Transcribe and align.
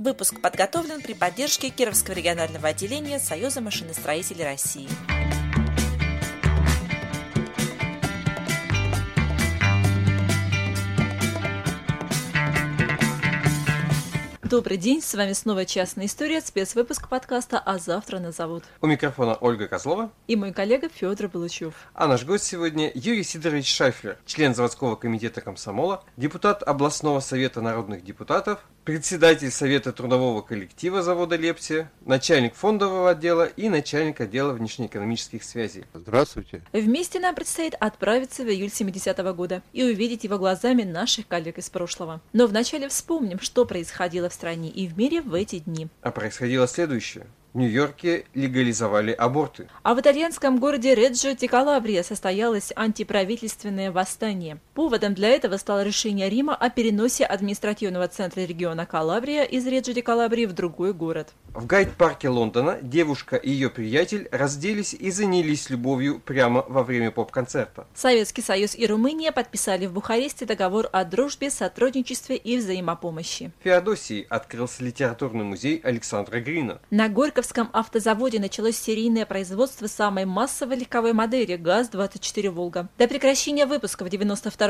Выпуск 0.00 0.40
подготовлен 0.40 1.02
при 1.02 1.12
поддержке 1.12 1.70
Кировского 1.70 2.14
регионального 2.14 2.68
отделения 2.68 3.18
Союза 3.18 3.60
машиностроителей 3.60 4.44
России. 4.44 4.88
Добрый 14.44 14.78
день, 14.78 15.02
с 15.02 15.12
вами 15.12 15.34
снова 15.34 15.66
«Частная 15.66 16.06
история», 16.06 16.40
спецвыпуск 16.40 17.08
подкаста 17.08 17.58
«А 17.58 17.76
завтра 17.76 18.18
назовут». 18.18 18.64
У 18.80 18.86
микрофона 18.86 19.34
Ольга 19.34 19.68
Козлова 19.68 20.10
и 20.26 20.36
мой 20.36 20.54
коллега 20.54 20.88
Федор 20.88 21.28
Балычев. 21.28 21.74
А 21.92 22.06
наш 22.06 22.24
гость 22.24 22.44
сегодня 22.44 22.90
Юрий 22.94 23.24
Сидорович 23.24 23.70
Шайфлер, 23.70 24.16
член 24.24 24.54
заводского 24.54 24.96
комитета 24.96 25.42
комсомола, 25.42 26.02
депутат 26.16 26.62
областного 26.62 27.20
совета 27.20 27.60
народных 27.60 28.02
депутатов, 28.02 28.60
председатель 28.88 29.50
Совета 29.50 29.92
трудового 29.92 30.40
коллектива 30.40 31.02
завода 31.02 31.36
«Лепсия», 31.36 31.90
начальник 32.06 32.54
фондового 32.54 33.10
отдела 33.10 33.44
и 33.44 33.68
начальник 33.68 34.18
отдела 34.18 34.54
внешнеэкономических 34.54 35.44
связей. 35.44 35.84
Здравствуйте. 35.92 36.62
Вместе 36.72 37.20
нам 37.20 37.34
предстоит 37.34 37.74
отправиться 37.78 38.44
в 38.44 38.48
июль 38.48 38.70
70-го 38.70 39.34
года 39.34 39.62
и 39.74 39.84
увидеть 39.84 40.24
его 40.24 40.38
глазами 40.38 40.84
наших 40.84 41.28
коллег 41.28 41.58
из 41.58 41.68
прошлого. 41.68 42.22
Но 42.32 42.46
вначале 42.46 42.88
вспомним, 42.88 43.40
что 43.40 43.66
происходило 43.66 44.30
в 44.30 44.32
стране 44.32 44.70
и 44.70 44.88
в 44.88 44.96
мире 44.96 45.20
в 45.20 45.34
эти 45.34 45.58
дни. 45.58 45.88
А 46.00 46.10
происходило 46.10 46.66
следующее. 46.66 47.26
В 47.54 47.58
Нью-Йорке 47.58 48.26
легализовали 48.34 49.10
аборты. 49.10 49.68
А 49.82 49.94
в 49.94 50.00
итальянском 50.00 50.58
городе 50.58 50.94
Реджо 50.94 51.34
ди 51.34 51.46
Калабрия 51.46 52.02
состоялось 52.02 52.72
антиправительственное 52.76 53.90
восстание. 53.90 54.58
Поводом 54.78 55.12
для 55.12 55.30
этого 55.30 55.56
стало 55.56 55.82
решение 55.82 56.30
Рима 56.30 56.54
о 56.54 56.70
переносе 56.70 57.24
административного 57.24 58.06
центра 58.06 58.42
региона 58.42 58.86
Калабрия 58.86 59.42
из 59.42 59.66
Реджо 59.66 59.92
ди 59.92 60.02
Калабрии 60.02 60.46
в 60.46 60.52
другой 60.52 60.92
город. 60.92 61.30
В 61.52 61.66
гайд-парке 61.66 62.28
Лондона 62.28 62.78
девушка 62.80 63.34
и 63.34 63.50
ее 63.50 63.70
приятель 63.70 64.28
разделись 64.30 64.94
и 64.94 65.10
занялись 65.10 65.68
любовью 65.70 66.20
прямо 66.20 66.64
во 66.68 66.84
время 66.84 67.10
поп-концерта. 67.10 67.88
Советский 67.92 68.42
Союз 68.42 68.76
и 68.76 68.86
Румыния 68.86 69.32
подписали 69.32 69.86
в 69.86 69.92
Бухаресте 69.92 70.46
договор 70.46 70.88
о 70.92 71.04
дружбе, 71.04 71.50
сотрудничестве 71.50 72.36
и 72.36 72.56
взаимопомощи. 72.56 73.50
В 73.58 73.64
Феодосии 73.64 74.28
открылся 74.30 74.84
литературный 74.84 75.42
музей 75.42 75.80
Александра 75.82 76.38
Грина. 76.38 76.78
На 76.90 77.08
Горьковском 77.08 77.68
автозаводе 77.72 78.38
началось 78.38 78.76
серийное 78.76 79.26
производство 79.26 79.88
самой 79.88 80.24
массовой 80.24 80.76
легковой 80.76 81.14
модели 81.14 81.56
ГАЗ-24 81.56 82.50
«Волга». 82.50 82.88
До 82.96 83.08
прекращения 83.08 83.66
выпуска 83.66 84.04
в 84.04 84.08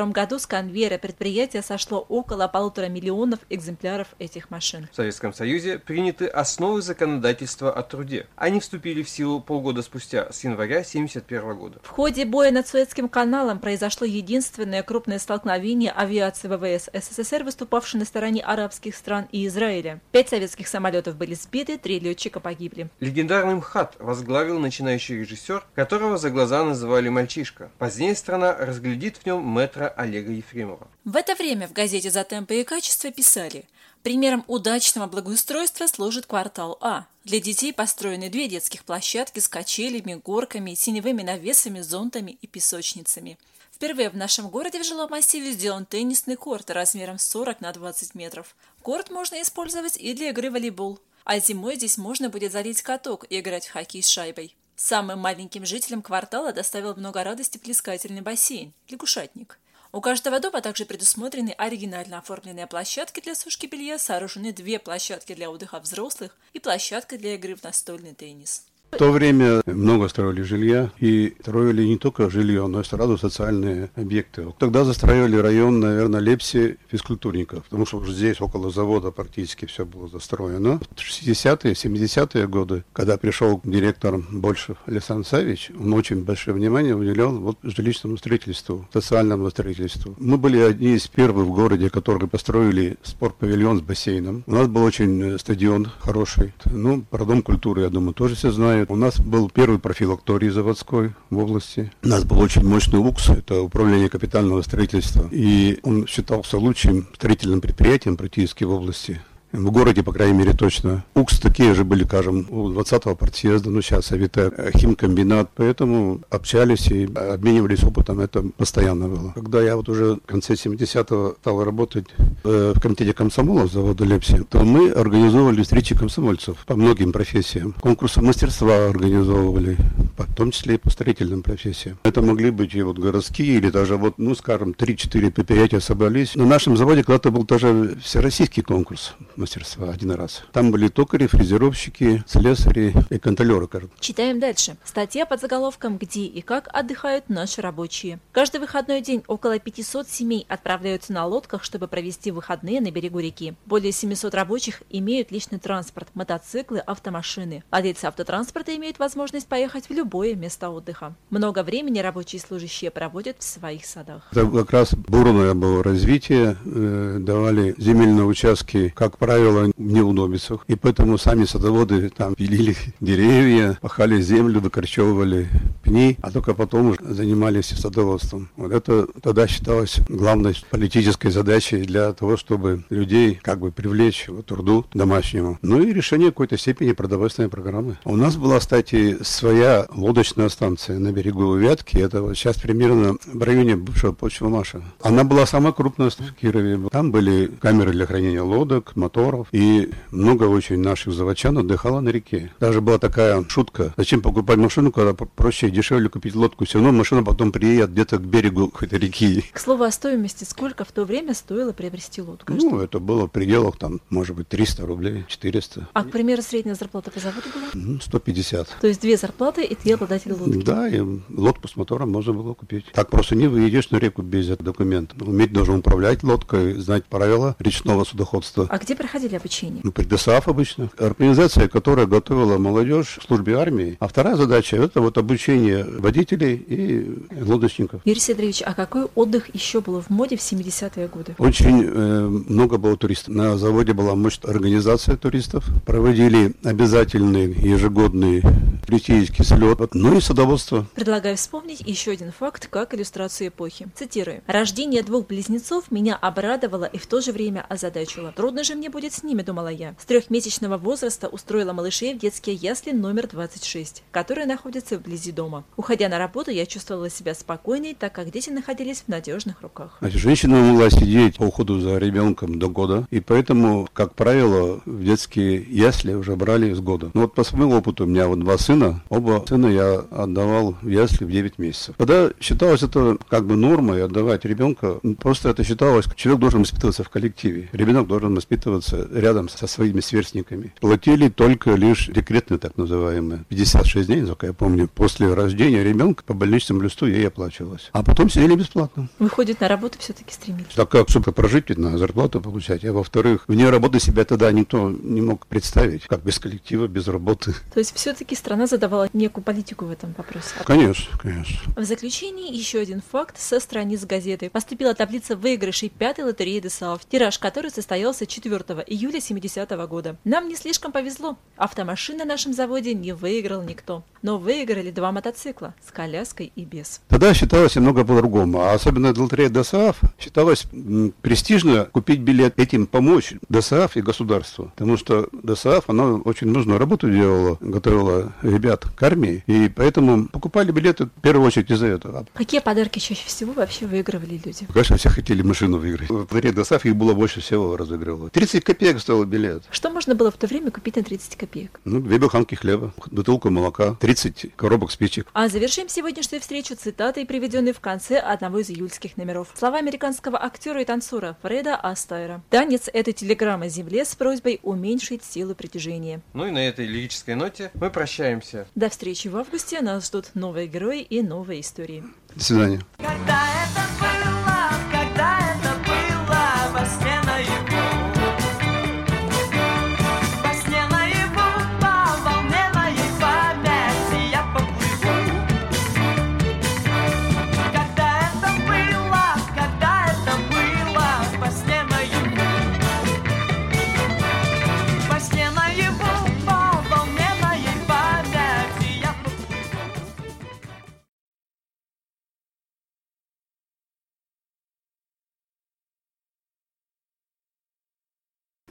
1992 0.00 0.12
году 0.12 0.38
с 0.38 0.46
конвейера 0.46 0.98
предприятия 0.98 1.62
сошло 1.62 1.98
около 2.08 2.48
полутора 2.48 2.86
миллионов 2.86 3.40
экземпляров 3.50 4.08
этих 4.18 4.50
машин. 4.50 4.88
В 4.92 4.96
Советском 4.96 5.34
Союзе 5.34 5.78
приняты 5.78 6.26
основы 6.26 6.78
новое 6.78 6.82
законодательство 6.82 7.72
о 7.72 7.82
труде. 7.82 8.26
Они 8.36 8.60
вступили 8.60 9.02
в 9.02 9.08
силу 9.08 9.40
полгода 9.40 9.82
спустя, 9.82 10.30
с 10.30 10.44
января 10.44 10.80
1971 10.80 11.56
года. 11.56 11.80
В 11.82 11.88
ходе 11.88 12.24
боя 12.24 12.50
над 12.50 12.68
Суэцким 12.68 13.08
каналом 13.08 13.58
произошло 13.58 14.06
единственное 14.06 14.82
крупное 14.82 15.18
столкновение 15.18 15.90
авиации 15.90 16.48
ВВС 16.48 16.88
СССР, 16.92 17.42
выступавшей 17.42 17.98
на 18.00 18.06
стороне 18.06 18.42
арабских 18.42 18.94
стран 18.94 19.26
и 19.32 19.46
Израиля. 19.46 20.00
Пять 20.12 20.28
советских 20.28 20.68
самолетов 20.68 21.16
были 21.16 21.34
сбиты, 21.34 21.78
три 21.78 21.98
летчика 21.98 22.38
погибли. 22.38 22.90
Легендарный 23.00 23.54
МХАТ 23.54 23.96
возглавил 23.98 24.58
начинающий 24.58 25.18
режиссер, 25.20 25.64
которого 25.74 26.18
за 26.18 26.30
глаза 26.30 26.64
называли 26.64 27.08
«мальчишка». 27.08 27.70
Позднее 27.78 28.14
страна 28.14 28.54
разглядит 28.54 29.16
в 29.16 29.26
нем 29.26 29.42
мэтра 29.42 29.87
Олега 29.88 30.32
Ефремова. 30.32 30.88
В 31.04 31.16
это 31.16 31.34
время 31.34 31.68
в 31.68 31.72
газете 31.72 32.10
«За 32.10 32.24
темпы 32.24 32.60
и 32.60 32.64
качество» 32.64 33.10
писали– 33.10 33.64
Примером 34.02 34.44
удачного 34.46 35.06
благоустройства 35.06 35.86
служит 35.86 36.26
квартал 36.26 36.78
А. 36.80 37.06
Для 37.24 37.40
детей 37.40 37.72
построены 37.72 38.30
две 38.30 38.48
детских 38.48 38.84
площадки 38.84 39.40
с 39.40 39.48
качелями, 39.48 40.14
горками, 40.14 40.74
теневыми 40.74 41.22
навесами, 41.22 41.80
зонтами 41.80 42.38
и 42.40 42.46
песочницами. 42.46 43.38
Впервые 43.72 44.10
в 44.10 44.16
нашем 44.16 44.48
городе 44.48 44.80
в 44.80 44.86
жилом 44.86 45.10
массиве 45.10 45.52
сделан 45.52 45.84
теннисный 45.84 46.36
корт 46.36 46.70
размером 46.70 47.18
40 47.18 47.60
на 47.60 47.72
20 47.72 48.14
метров. 48.14 48.56
Корт 48.82 49.10
можно 49.10 49.40
использовать 49.42 49.96
и 49.96 50.14
для 50.14 50.30
игры 50.30 50.50
в 50.50 50.54
волейбол. 50.54 51.00
А 51.24 51.38
зимой 51.40 51.76
здесь 51.76 51.98
можно 51.98 52.30
будет 52.30 52.52
залить 52.52 52.82
каток 52.82 53.26
и 53.28 53.38
играть 53.38 53.66
в 53.66 53.72
хоккей 53.72 54.02
с 54.02 54.08
шайбой. 54.08 54.56
Самым 54.76 55.18
маленьким 55.18 55.66
жителям 55.66 56.02
квартала 56.02 56.52
доставил 56.52 56.94
много 56.94 57.22
радости 57.24 57.58
плескательный 57.58 58.20
бассейн– 58.20 58.72
лягушатник– 58.88 59.58
у 59.92 60.00
каждого 60.00 60.38
дома 60.38 60.60
также 60.60 60.84
предусмотрены 60.84 61.50
оригинально 61.50 62.18
оформленные 62.18 62.66
площадки 62.66 63.20
для 63.20 63.34
сушки 63.34 63.66
белья, 63.66 63.98
сооружены 63.98 64.52
две 64.52 64.78
площадки 64.78 65.34
для 65.34 65.50
отдыха 65.50 65.80
взрослых 65.80 66.36
и 66.52 66.60
площадка 66.60 67.16
для 67.16 67.34
игры 67.34 67.54
в 67.54 67.62
настольный 67.62 68.14
теннис. 68.14 68.66
В 68.90 68.96
то 68.96 69.12
время 69.12 69.60
много 69.66 70.08
строили 70.08 70.42
жилья, 70.42 70.90
и 70.98 71.36
строили 71.40 71.84
не 71.84 71.98
только 71.98 72.30
жилье, 72.30 72.66
но 72.66 72.80
и 72.80 72.84
сразу 72.84 73.18
социальные 73.18 73.90
объекты. 73.94 74.46
Тогда 74.58 74.84
застраивали 74.84 75.36
район, 75.36 75.78
наверное, 75.78 76.20
Лепси 76.20 76.78
физкультурников, 76.88 77.64
потому 77.64 77.84
что 77.84 77.98
уже 77.98 78.12
здесь, 78.12 78.40
около 78.40 78.70
завода, 78.70 79.10
практически 79.10 79.66
все 79.66 79.84
было 79.84 80.08
застроено. 80.08 80.80
В 80.96 81.00
60-е, 81.00 81.72
70-е 81.72 82.48
годы, 82.48 82.82
когда 82.94 83.18
пришел 83.18 83.60
директор 83.62 84.18
Большев 84.30 84.78
Александр 84.86 85.26
Савич, 85.26 85.70
он 85.78 85.92
очень 85.92 86.24
большое 86.24 86.56
внимание 86.56 86.96
уделял 86.96 87.32
вот 87.32 87.58
жилищному 87.62 88.16
строительству, 88.16 88.88
социальному 88.92 89.50
строительству. 89.50 90.14
Мы 90.18 90.38
были 90.38 90.58
одни 90.58 90.94
из 90.94 91.06
первых 91.08 91.46
в 91.46 91.52
городе, 91.52 91.90
которые 91.90 92.28
построили 92.28 92.96
спортпавильон 93.02 93.78
с 93.78 93.82
бассейном. 93.82 94.44
У 94.46 94.52
нас 94.52 94.66
был 94.66 94.82
очень 94.82 95.38
стадион 95.38 95.88
хороший. 96.00 96.54
Ну, 96.64 97.02
про 97.02 97.24
Дом 97.26 97.42
культуры, 97.42 97.82
я 97.82 97.90
думаю, 97.90 98.14
тоже 98.14 98.34
все 98.34 98.50
знают 98.50 98.77
знают. 98.78 98.90
У 98.90 98.96
нас 98.96 99.20
был 99.20 99.50
первый 99.50 99.78
профилакторий 99.78 100.50
заводской 100.50 101.12
в 101.30 101.38
области. 101.38 101.90
У 102.02 102.08
нас 102.08 102.24
был 102.24 102.38
очень 102.38 102.64
мощный 102.64 102.98
УКС, 102.98 103.30
это 103.30 103.60
управление 103.62 104.08
капитального 104.08 104.62
строительства. 104.62 105.28
И 105.32 105.78
он 105.82 106.06
считался 106.06 106.58
лучшим 106.58 107.08
строительным 107.14 107.60
предприятием 107.60 108.16
практически 108.16 108.64
в 108.64 108.70
области 108.70 109.20
в 109.52 109.70
городе, 109.70 110.02
по 110.02 110.12
крайней 110.12 110.38
мере, 110.38 110.52
точно. 110.52 111.04
УКС 111.14 111.38
такие 111.40 111.74
же 111.74 111.84
были, 111.84 112.04
скажем, 112.04 112.46
у 112.50 112.70
20-го 112.70 113.14
партсъезда, 113.14 113.70
ну, 113.70 113.80
сейчас 113.80 114.12
Авито, 114.12 114.52
э, 114.56 114.70
химкомбинат, 114.76 115.50
поэтому 115.54 116.20
общались 116.30 116.88
и 116.88 117.04
обменивались 117.04 117.82
опытом, 117.82 118.20
это 118.20 118.42
постоянно 118.56 119.08
было. 119.08 119.32
Когда 119.34 119.62
я 119.62 119.76
вот 119.76 119.88
уже 119.88 120.16
в 120.16 120.20
конце 120.26 120.54
70-го 120.54 121.36
стал 121.40 121.64
работать 121.64 122.06
э, 122.44 122.72
в 122.74 122.80
комитете 122.80 123.12
комсомола 123.12 123.66
завода 123.66 124.04
Лепси, 124.04 124.44
то 124.48 124.64
мы 124.64 124.90
организовывали 124.90 125.62
встречи 125.62 125.96
комсомольцев 125.96 126.58
по 126.66 126.76
многим 126.76 127.12
профессиям. 127.12 127.74
Конкурсы 127.80 128.20
мастерства 128.20 128.88
организовывали, 128.88 129.76
в 130.16 130.34
том 130.34 130.50
числе 130.50 130.74
и 130.74 130.78
по 130.78 130.90
строительным 130.90 131.42
профессиям. 131.42 131.98
Это 132.02 132.22
могли 132.22 132.50
быть 132.50 132.74
и 132.74 132.82
вот 132.82 132.98
городские, 132.98 133.56
или 133.56 133.70
даже 133.70 133.96
вот, 133.96 134.14
ну, 134.18 134.34
скажем, 134.34 134.70
3-4 134.70 135.30
предприятия 135.30 135.80
собрались. 135.80 136.34
На 136.34 136.44
нашем 136.44 136.76
заводе 136.76 137.02
когда-то 137.02 137.30
был 137.30 137.44
даже 137.44 137.96
всероссийский 138.02 138.62
конкурс 138.62 139.14
мастерства 139.38 139.90
один 139.90 140.10
раз. 140.10 140.42
Там 140.52 140.70
были 140.70 140.88
токари, 140.88 141.26
фрезеровщики, 141.26 142.22
слесари 142.26 142.94
и 143.10 143.18
контролеры. 143.18 143.66
Кажется. 143.66 143.96
Читаем 144.00 144.40
дальше. 144.40 144.76
Статья 144.84 145.26
под 145.26 145.40
заголовком 145.40 145.96
«Где 145.98 146.24
и 146.24 146.42
как 146.42 146.68
отдыхают 146.72 147.28
наши 147.28 147.62
рабочие». 147.62 148.18
Каждый 148.32 148.60
выходной 148.60 149.00
день 149.00 149.22
около 149.26 149.58
500 149.58 150.08
семей 150.08 150.46
отправляются 150.48 151.12
на 151.12 151.26
лодках, 151.26 151.64
чтобы 151.64 151.88
провести 151.88 152.30
выходные 152.30 152.80
на 152.80 152.90
берегу 152.90 153.18
реки. 153.18 153.54
Более 153.66 153.92
700 153.92 154.34
рабочих 154.34 154.82
имеют 154.90 155.30
личный 155.30 155.58
транспорт, 155.58 156.08
мотоциклы, 156.14 156.78
автомашины. 156.80 157.62
Владельцы 157.70 158.06
автотранспорта 158.06 158.74
имеют 158.76 158.98
возможность 158.98 159.46
поехать 159.46 159.88
в 159.88 159.92
любое 159.92 160.34
место 160.34 160.70
отдыха. 160.70 161.14
Много 161.30 161.62
времени 161.62 162.00
рабочие 162.00 162.40
служащие 162.40 162.90
проводят 162.90 163.36
в 163.38 163.44
своих 163.44 163.86
садах. 163.86 164.28
Это 164.32 164.46
как 164.50 164.70
раз 164.70 164.94
бурное 164.94 165.54
было 165.54 165.82
развитие. 165.82 166.56
Э, 166.64 167.18
давали 167.20 167.74
земельные 167.78 168.24
участки 168.24 168.92
как 168.94 169.18
правило, 169.28 169.70
в 169.76 169.92
неудобицах. 169.92 170.64
И 170.68 170.74
поэтому 170.74 171.18
сами 171.18 171.44
садоводы 171.44 172.08
там 172.08 172.34
пилили 172.34 172.74
деревья, 172.98 173.76
пахали 173.82 174.22
землю, 174.22 174.60
выкорчевывали 174.60 175.48
пни, 175.82 176.16
а 176.22 176.30
только 176.30 176.54
потом 176.54 176.92
уже 176.92 176.98
занимались 177.02 177.66
садоводством. 177.66 178.48
Вот 178.56 178.72
это 178.72 179.06
тогда 179.20 179.46
считалось 179.46 179.98
главной 180.08 180.56
политической 180.70 181.30
задачей 181.30 181.82
для 181.82 182.14
того, 182.14 182.38
чтобы 182.38 182.84
людей 182.88 183.38
как 183.42 183.58
бы 183.58 183.70
привлечь 183.70 184.24
к 184.28 184.42
труду 184.44 184.86
домашнему. 184.94 185.58
Ну 185.60 185.82
и 185.82 185.92
решение 185.92 186.28
какой-то 186.30 186.56
степени 186.56 186.92
продовольственной 186.92 187.50
программы. 187.50 187.98
У 188.06 188.16
нас 188.16 188.36
была, 188.36 188.60
кстати, 188.60 189.18
своя 189.22 189.86
лодочная 189.94 190.48
станция 190.48 190.98
на 190.98 191.12
берегу 191.12 191.54
Вятки. 191.54 191.98
Это 191.98 192.22
вот 192.22 192.34
сейчас 192.34 192.56
примерно 192.56 193.18
в 193.26 193.42
районе 193.42 193.76
бывшего 193.76 194.12
Почвомаша. 194.12 194.80
Она 195.02 195.24
была 195.24 195.44
самая 195.44 195.74
крупная 195.74 196.08
в 196.08 196.32
Кирове. 196.40 196.80
Там 196.90 197.12
были 197.12 197.50
камеры 197.60 197.92
для 197.92 198.06
хранения 198.06 198.42
лодок, 198.42 198.92
моторов. 199.18 199.48
И 199.52 199.90
много 200.10 200.44
очень 200.44 200.78
наших 200.78 201.12
заводчан 201.12 201.58
отдыхало 201.58 202.00
на 202.00 202.10
реке. 202.10 202.52
Даже 202.60 202.80
была 202.80 202.98
такая 202.98 203.44
шутка. 203.48 203.92
Зачем 203.96 204.22
покупать 204.22 204.56
машину, 204.56 204.92
когда 204.92 205.12
проще 205.14 205.68
и 205.68 205.70
дешевле 205.70 206.08
купить 206.08 206.34
лодку? 206.34 206.64
Все 206.64 206.78
равно 206.78 206.92
машина 206.92 207.22
потом 207.22 207.52
приедет 207.52 207.92
где-то 207.92 208.18
к 208.18 208.22
берегу 208.22 208.68
какой-то 208.68 208.96
реки. 208.96 209.44
К 209.52 209.58
слову 209.58 209.84
о 209.84 209.90
стоимости, 209.90 210.44
сколько 210.44 210.84
в 210.84 210.92
то 210.92 211.04
время 211.04 211.34
стоило 211.34 211.72
приобрести 211.72 212.22
лодку? 212.22 212.52
Ну, 212.52 212.80
это 212.80 212.98
было 213.00 213.26
в 213.26 213.30
пределах, 213.30 213.76
там, 213.76 214.00
может 214.10 214.36
быть, 214.36 214.48
300 214.48 214.86
рублей, 214.86 215.24
400. 215.28 215.88
А, 215.92 216.04
к 216.04 216.10
примеру, 216.10 216.42
средняя 216.42 216.74
зарплата 216.74 217.10
по 217.10 217.20
заводу 217.20 217.48
была? 217.54 218.00
150. 218.00 218.68
То 218.80 218.86
есть 218.86 219.00
две 219.00 219.16
зарплаты, 219.16 219.64
и 219.64 219.74
ты 219.74 219.92
обладатель 219.92 220.32
лодки? 220.32 220.62
Да, 220.62 220.88
и 220.88 221.00
лодку 221.30 221.68
с 221.68 221.76
мотором 221.76 222.10
можно 222.10 222.32
было 222.32 222.54
купить. 222.54 222.86
Так 222.92 223.10
просто 223.10 223.34
не 223.34 223.46
выйдешь 223.48 223.90
на 223.90 223.96
реку 223.96 224.22
без 224.22 224.48
документа. 224.48 225.14
Уметь 225.24 225.52
должен 225.52 225.76
управлять 225.76 226.22
лодкой, 226.22 226.74
знать 226.74 227.04
правила 227.04 227.56
речного 227.58 228.04
судоходства. 228.04 228.66
А 228.70 228.78
где 228.78 228.94
проходили 229.08 229.36
обучение? 229.36 229.80
Ну, 229.82 229.90
при 229.90 230.04
ДСАФ 230.04 230.48
обычно. 230.48 230.90
Организация, 230.98 231.68
которая 231.68 232.06
готовила 232.06 232.58
молодежь 232.58 233.18
в 233.20 233.26
службе 233.26 233.56
армии. 233.56 233.96
А 234.00 234.06
вторая 234.06 234.36
задача– 234.36 234.76
это 234.84 235.00
вот 235.00 235.16
обучение 235.16 235.84
водителей 235.84 236.54
и 236.54 237.42
лодочников. 237.42 238.02
Юрий 238.04 238.20
Сидорович, 238.20 238.62
а 238.64 238.74
какой 238.74 239.06
отдых 239.14 239.54
еще 239.54 239.80
был 239.80 240.02
в 240.02 240.10
моде 240.10 240.36
в 240.36 240.40
70-е 240.40 241.08
годы? 241.08 241.34
Очень 241.38 241.84
э, 241.84 242.28
много 242.28 242.76
было 242.76 242.96
туристов. 242.96 243.34
На 243.34 243.56
заводе 243.56 243.94
была 243.94 244.14
мощная 244.14 244.50
организация 244.50 245.16
туристов. 245.16 245.64
Проводили 245.86 246.54
обязательный 246.62 247.52
ежегодный 247.52 248.42
туристический 248.86 249.44
слет. 249.44 249.94
Ну 249.94 250.16
и 250.16 250.20
садоводство. 250.20 250.86
Предлагаю 250.94 251.36
вспомнить 251.36 251.80
еще 251.80 252.10
один 252.10 252.32
факт, 252.32 252.68
как 252.68 252.94
иллюстрацию 252.94 253.48
эпохи. 253.48 253.88
Цитирую. 253.94 254.42
«Рождение 254.46 255.02
двух 255.02 255.26
близнецов 255.26 255.90
меня 255.90 256.16
обрадовало 256.16 256.84
и 256.84 256.98
в 256.98 257.06
то 257.06 257.20
же 257.20 257.32
время 257.32 257.64
озадачило. 257.68 258.32
Трудно 258.36 258.64
же 258.64 258.74
мне 258.74 258.90
будет 258.90 258.97
с 259.06 259.22
ними, 259.22 259.42
думала 259.42 259.68
я. 259.68 259.94
С 259.98 260.04
трехмесячного 260.04 260.76
возраста 260.76 261.28
устроила 261.28 261.72
малышей 261.72 262.14
в 262.14 262.18
детские 262.18 262.56
ясли 262.56 262.92
номер 262.92 263.28
26, 263.28 264.02
которые 264.10 264.46
находятся 264.46 264.98
вблизи 264.98 265.32
дома. 265.32 265.64
Уходя 265.76 266.08
на 266.08 266.18
работу, 266.18 266.50
я 266.50 266.66
чувствовала 266.66 267.08
себя 267.08 267.34
спокойной, 267.34 267.94
так 267.94 268.12
как 268.12 268.30
дети 268.30 268.50
находились 268.50 269.02
в 269.02 269.08
надежных 269.08 269.62
руках. 269.62 269.96
Значит, 270.00 270.20
женщина 270.20 270.60
могла 270.60 270.90
сидеть 270.90 271.36
по 271.36 271.44
уходу 271.44 271.80
за 271.80 271.98
ребенком 271.98 272.58
до 272.58 272.68
года, 272.68 273.06
и 273.10 273.20
поэтому, 273.20 273.88
как 273.92 274.14
правило, 274.14 274.80
в 274.84 275.04
детские 275.04 275.62
ясли 275.62 276.14
уже 276.14 276.34
брали 276.36 276.72
с 276.72 276.80
года. 276.80 277.10
Ну 277.14 277.22
вот 277.22 277.34
по 277.34 277.44
своему 277.44 277.76
опыту, 277.76 278.04
у 278.04 278.06
меня 278.06 278.28
вот 278.28 278.40
два 278.40 278.58
сына, 278.58 279.02
оба 279.08 279.44
сына 279.46 279.66
я 279.66 280.04
отдавал 280.10 280.76
в 280.82 280.88
ясли 280.88 281.24
в 281.24 281.30
9 281.30 281.58
месяцев. 281.58 281.94
Тогда 281.98 282.30
считалось 282.40 282.82
это 282.82 283.18
как 283.28 283.46
бы 283.46 283.56
нормой 283.56 284.04
отдавать 284.04 284.44
ребенка, 284.44 285.00
просто 285.20 285.50
это 285.50 285.64
считалось, 285.64 286.06
человек 286.16 286.40
должен 286.40 286.60
воспитываться 286.60 287.04
в 287.04 287.10
коллективе, 287.10 287.68
ребенок 287.72 288.06
должен 288.06 288.34
воспитываться 288.34 288.87
рядом 288.92 289.48
со 289.48 289.66
своими 289.66 290.00
сверстниками. 290.00 290.72
Платили 290.80 291.28
только 291.28 291.72
лишь 291.72 292.06
декретные 292.06 292.58
так 292.58 292.76
называемые, 292.76 293.44
56 293.48 294.06
дней, 294.06 294.20
насколько 294.20 294.46
я 294.46 294.52
помню, 294.52 294.88
после 294.88 295.32
рождения 295.32 295.82
ребенка 295.82 296.22
по 296.24 296.34
больничному 296.34 296.82
листу 296.82 297.06
ей 297.06 297.26
оплачивалось. 297.28 297.90
А 297.92 298.02
потом 298.02 298.30
сидели 298.30 298.54
бесплатно. 298.54 299.08
Выходит, 299.18 299.60
на 299.60 299.68
работу 299.68 299.98
все-таки 299.98 300.32
стремились. 300.32 300.74
Так 300.74 300.88
как, 300.88 301.08
чтобы 301.08 301.32
прожить, 301.32 301.68
на 301.76 301.98
зарплату 301.98 302.40
получать. 302.40 302.84
А 302.84 302.92
во-вторых, 302.92 303.44
вне 303.48 303.68
работы 303.70 304.00
себя 304.00 304.24
тогда 304.24 304.50
никто 304.52 304.90
не 304.90 305.20
мог 305.20 305.46
представить, 305.46 306.04
как 306.06 306.22
без 306.22 306.38
коллектива, 306.38 306.86
без 306.86 307.08
работы. 307.08 307.54
То 307.72 307.80
есть 307.80 307.94
все-таки 307.94 308.34
страна 308.34 308.66
задавала 308.66 309.08
некую 309.12 309.44
политику 309.44 309.84
в 309.84 309.90
этом 309.90 310.14
вопросе? 310.16 310.54
Конечно, 310.64 311.18
конечно. 311.18 311.58
В 311.76 311.84
заключении 311.84 312.54
еще 312.54 312.78
один 312.80 313.02
факт 313.02 313.38
со 313.38 313.60
страниц 313.60 314.04
газеты. 314.04 314.50
Поступила 314.50 314.94
таблица 314.94 315.36
выигрышей 315.36 315.88
пятой 315.90 316.24
лотереи 316.24 316.60
ДСАУФ, 316.60 317.04
тираж 317.06 317.38
которой 317.38 317.70
состоялся 317.70 318.26
4 318.26 318.77
июля 318.86 319.20
70 319.20 319.70
-го 319.70 319.86
года. 319.86 320.16
Нам 320.24 320.48
не 320.48 320.56
слишком 320.56 320.92
повезло. 320.92 321.36
Автомашин 321.56 322.18
на 322.18 322.24
нашем 322.24 322.52
заводе 322.52 322.94
не 322.94 323.12
выиграл 323.12 323.62
никто. 323.62 324.02
Но 324.22 324.38
выиграли 324.38 324.90
два 324.90 325.12
мотоцикла 325.12 325.74
с 325.86 325.92
коляской 325.92 326.52
и 326.54 326.64
без. 326.64 327.00
Тогда 327.08 327.34
считалось 327.34 327.76
немного 327.76 328.04
по-другому. 328.04 328.60
А 328.60 328.72
особенно 328.72 329.12
лотерея 329.16 329.48
ДСАФ 329.48 330.00
считалось 330.18 330.66
м, 330.72 331.12
престижно 331.22 331.84
купить 331.84 332.20
билет, 332.20 332.58
этим 332.58 332.86
помочь 332.86 333.34
ДСАФ 333.48 333.96
и 333.96 334.02
государству. 334.02 334.72
Потому 334.76 334.96
что 334.96 335.28
ДСАФ, 335.32 335.88
она 335.88 336.14
очень 336.14 336.48
нужную 336.48 336.78
работу 336.78 337.10
делала, 337.10 337.58
готовила 337.60 338.32
ребят 338.42 338.84
к 338.84 339.02
армии. 339.02 339.44
И 339.46 339.68
поэтому 339.68 340.26
покупали 340.26 340.72
билеты 340.72 341.04
в 341.06 341.20
первую 341.20 341.46
очередь 341.46 341.70
из-за 341.70 341.86
этого. 341.86 342.26
Какие 342.34 342.60
подарки 342.60 342.98
чаще 342.98 343.26
всего 343.26 343.52
вообще 343.52 343.86
выигрывали 343.86 344.40
люди? 344.44 344.66
Конечно, 344.72 344.96
все 344.96 345.08
хотели 345.10 345.42
машину 345.42 345.78
выиграть. 345.78 346.08
В 346.10 346.32
лотерее 346.32 346.52
ДСАФ 346.52 346.84
их 346.84 346.96
было 346.96 347.14
больше 347.14 347.40
всего 347.40 347.76
разыгрывало. 347.76 348.30
30 348.30 348.64
копеек 348.68 349.00
стоил 349.00 349.24
билет. 349.24 349.62
Что 349.70 349.88
можно 349.88 350.14
было 350.14 350.30
в 350.30 350.36
то 350.36 350.46
время 350.46 350.70
купить 350.70 350.96
на 350.96 351.02
30 351.02 351.36
копеек? 351.36 351.80
Ну, 351.86 352.00
две 352.00 352.18
буханки 352.18 352.54
хлеба, 352.54 352.92
бутылку 353.10 353.48
молока, 353.48 353.94
30 353.94 354.54
коробок 354.56 354.90
спичек. 354.90 355.28
А 355.32 355.48
завершим 355.48 355.88
сегодняшнюю 355.88 356.42
встречу 356.42 356.76
цитатой, 356.76 357.24
приведенной 357.24 357.72
в 357.72 357.80
конце 357.80 358.18
одного 358.18 358.58
из 358.58 358.68
июльских 358.68 359.16
номеров. 359.16 359.48
Слова 359.54 359.78
американского 359.78 360.42
актера 360.42 360.82
и 360.82 360.84
танцора 360.84 361.38
Фреда 361.40 361.76
Астайра. 361.76 362.42
Танец– 362.50 362.90
это 362.92 363.14
телеграмма 363.14 363.68
Земле 363.68 364.04
с 364.04 364.14
просьбой 364.14 364.60
уменьшить 364.62 365.24
силу 365.24 365.54
притяжения. 365.54 366.20
Ну 366.34 366.46
и 366.46 366.50
на 366.50 366.58
этой 366.58 366.84
лирической 366.84 367.36
ноте 367.36 367.70
мы 367.72 367.88
прощаемся. 367.88 368.66
До 368.74 368.90
встречи 368.90 369.28
в 369.28 369.36
августе. 369.38 369.80
Нас 369.80 370.08
ждут 370.08 370.32
новые 370.34 370.66
герои 370.66 371.00
и 371.00 371.22
новые 371.22 371.62
истории. 371.62 372.04
До 372.34 372.44
свидания. 372.44 372.82